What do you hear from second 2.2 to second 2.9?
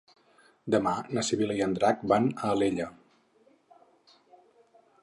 a Alella.